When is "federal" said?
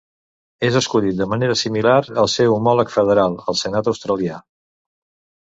2.95-3.37